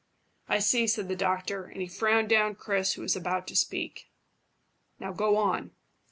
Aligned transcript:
"I 0.49 0.57
see," 0.57 0.87
said 0.87 1.09
the 1.09 1.15
doctor, 1.15 1.65
and 1.65 1.79
he 1.79 1.87
frowned 1.87 2.27
down 2.27 2.55
Chris, 2.55 2.93
who 2.93 3.03
was 3.03 3.15
about 3.15 3.45
to 3.49 3.55
speak. 3.55 4.09
"Now 4.99 5.11
go 5.13 5.37
on." 5.37 5.75